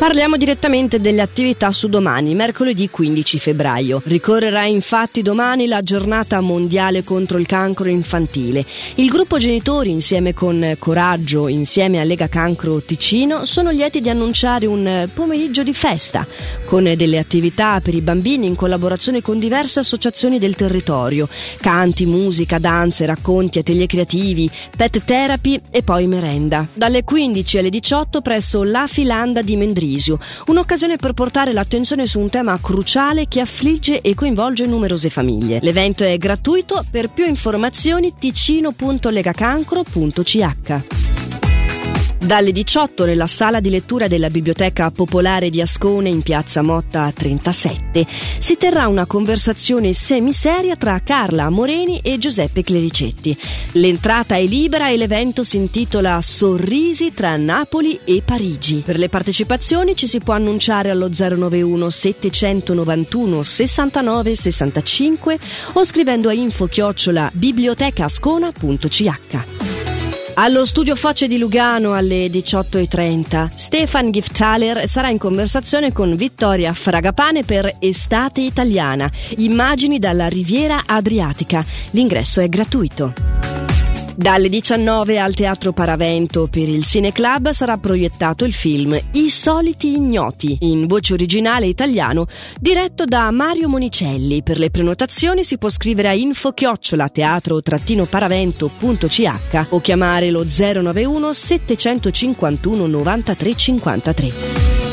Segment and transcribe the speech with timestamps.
[0.00, 4.00] Parliamo direttamente delle attività su domani, mercoledì 15 febbraio.
[4.06, 8.64] Ricorrerà infatti domani la giornata mondiale contro il cancro infantile.
[8.94, 14.64] Il gruppo genitori insieme con Coraggio, insieme a Lega Cancro Ticino, sono lieti di annunciare
[14.64, 16.26] un pomeriggio di festa
[16.64, 21.28] con delle attività per i bambini in collaborazione con diverse associazioni del territorio.
[21.60, 26.66] Canti, musica, danze, racconti, atelier creativi, pet therapy e poi merenda.
[26.72, 32.20] Dalle 15 alle 18 presso la Filanda di Mendrisio Tarvisio, un'occasione per portare l'attenzione su
[32.20, 35.58] un tema cruciale che affligge e coinvolge numerose famiglie.
[35.62, 41.09] L'evento è gratuito, per più informazioni ticino.legacancro.ch.
[42.22, 48.06] Dalle 18 nella sala di lettura della Biblioteca Popolare di Ascone in piazza Motta 37
[48.38, 53.34] si terrà una conversazione semiseria tra Carla Moreni e Giuseppe Clericetti.
[53.72, 58.82] L'entrata è libera e l'evento si intitola Sorrisi tra Napoli e Parigi.
[58.84, 65.38] Per le partecipazioni ci si può annunciare allo 091 791 69 65
[65.72, 69.59] o scrivendo a info chiocciola bibliotecascona.ch.
[70.34, 77.42] Allo studio Facce di Lugano alle 18.30 Stefan Giftaler sarà in conversazione con Vittoria Fragapane
[77.42, 81.64] per Estate Italiana, immagini dalla Riviera Adriatica.
[81.90, 83.39] L'ingresso è gratuito.
[84.20, 90.58] Dalle 19 al Teatro Paravento per il Cineclub sarà proiettato il film I soliti ignoti,
[90.60, 92.26] in voce originale italiano,
[92.60, 94.42] diretto da Mario Monicelli.
[94.42, 102.86] Per le prenotazioni si può scrivere a info chiocciola teatro-paravento.ch o chiamare lo 091 751
[102.86, 104.89] 93 53.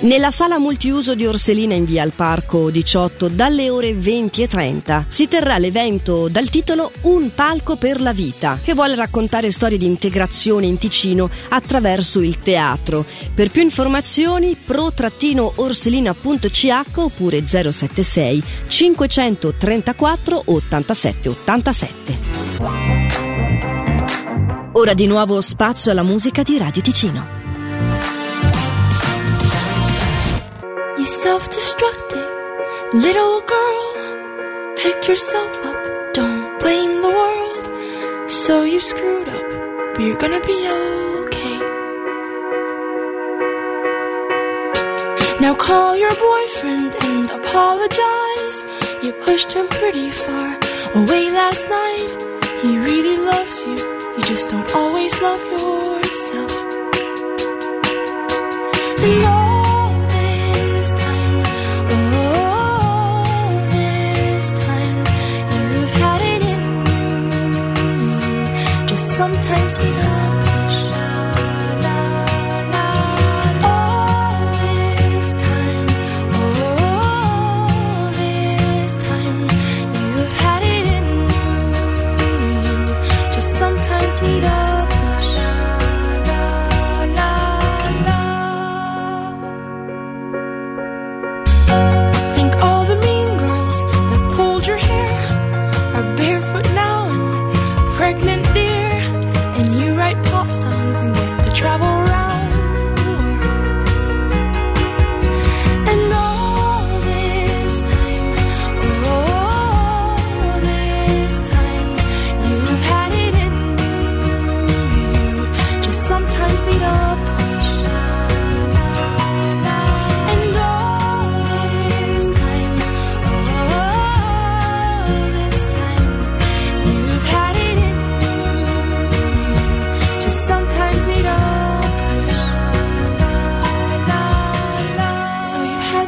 [0.00, 5.06] Nella sala multiuso di Orselina in via al Parco 18 dalle ore 20 e 30
[5.08, 9.86] si terrà l'evento dal titolo Un palco per la vita che vuole raccontare storie di
[9.86, 13.06] integrazione in Ticino attraverso il teatro.
[13.34, 22.18] Per più informazioni pro-orselina.ch oppure 076 534 87 87.
[24.72, 28.15] Ora di nuovo spazio alla musica di Radio Ticino.
[31.06, 32.30] You self-destructive
[32.92, 34.74] little girl.
[34.76, 38.28] Pick yourself up, don't blame the world.
[38.28, 40.58] So you screwed up, but you're gonna be
[41.20, 41.58] okay.
[45.40, 48.58] Now call your boyfriend and apologize.
[49.04, 50.58] You pushed him pretty far
[50.96, 52.10] away last night.
[52.62, 53.78] He really loves you,
[54.18, 56.52] you just don't always love yourself.
[59.04, 59.45] And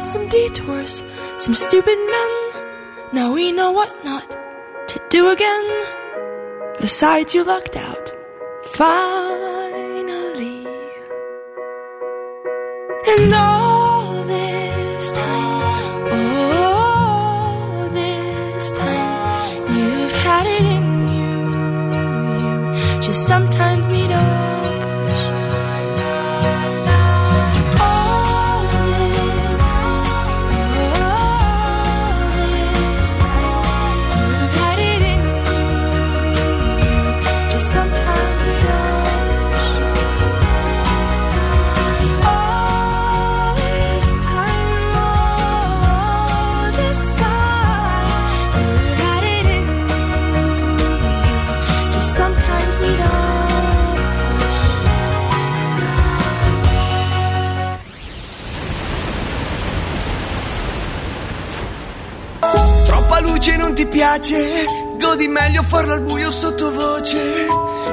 [0.09, 1.03] some detours,
[1.37, 2.31] some stupid men.
[3.13, 4.27] Now we know what not
[4.87, 5.85] to do again.
[6.81, 8.11] Besides, you lucked out.
[8.65, 10.65] Finally.
[13.05, 13.68] And all
[63.21, 64.65] luce non ti piace,
[64.97, 67.47] godi meglio farlo al buio sottovoce,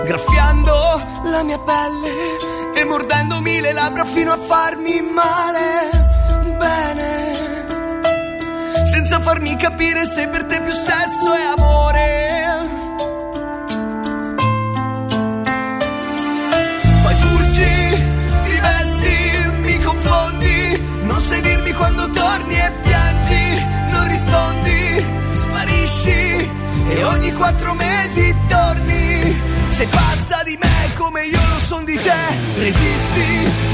[0.05, 0.75] graffiando
[1.25, 2.11] la mia pelle
[2.75, 6.05] e mordendomi le labbra fino a farmi male.
[6.57, 7.65] Bene,
[8.91, 12.45] senza farmi capire se per te più sesso è amore.
[17.03, 18.05] Poi fuggi,
[18.49, 22.86] ti vesti, mi confondi, non sai dirmi quando torni e
[26.97, 29.37] e ogni quattro mesi torni.
[29.69, 32.23] Sei pazza di me come io lo son di te,
[32.57, 33.29] resisti,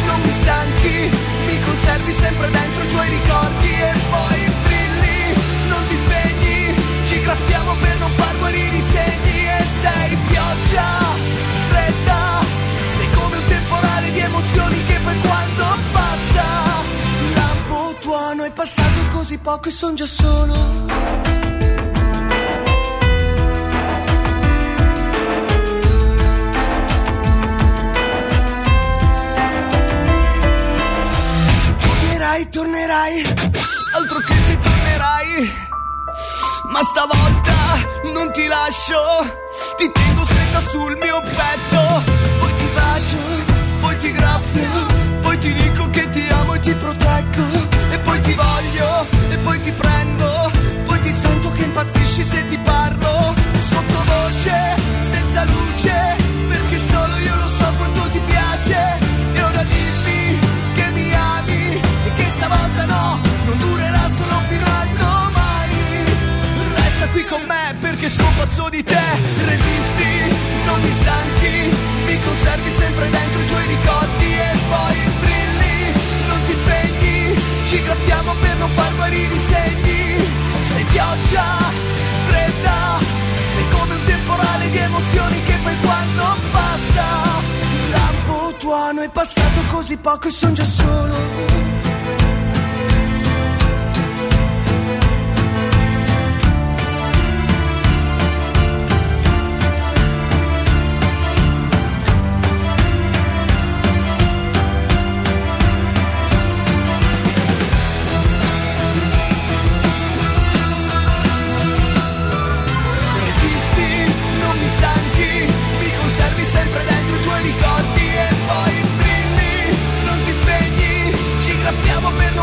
[0.06, 1.10] non mi stanchi,
[1.46, 5.34] mi conservi sempre dentro i tuoi ricordi e poi brilli,
[5.68, 6.74] non ti spegni,
[7.06, 9.40] ci graffiamo per non far guarire i segni.
[9.46, 10.88] E sei pioggia
[11.68, 12.40] fredda,
[12.96, 16.44] sei come un temporale di emozioni che poi quando passa,
[17.34, 21.41] lampo tuono è passato così poco e son già solo.
[32.50, 33.62] Tornerai, tornerai,
[33.94, 35.52] altro che se tornerai.
[36.72, 37.54] Ma stavolta
[38.12, 39.00] non ti lascio,
[39.76, 42.02] ti tengo stretta sul mio petto.
[42.40, 43.16] Poi ti bacio,
[43.80, 44.70] poi ti graffio,
[45.20, 47.61] poi ti dico che ti amo e ti proteggo.
[68.42, 69.02] Perché sono pazzo di te.
[69.44, 70.34] Resisti,
[70.64, 75.92] non mi stanchi, mi conservi sempre dentro i tuoi ricordi e poi brilli,
[76.28, 77.42] non ti spegni.
[77.66, 80.30] Ci graffiamo per non far guarire i segni.
[80.72, 81.44] Sei pioggia
[82.28, 82.98] fredda,
[83.54, 87.06] sei come un temporale di emozioni che poi quando passa.
[87.90, 91.91] Lampo tuono è passato così poco e son già solo.